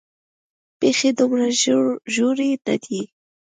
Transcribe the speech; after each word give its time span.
پېښې 0.79 1.09
دومره 1.19 1.45
ژورې 2.15 2.51
نه 2.65 2.75
دي. 2.83 3.01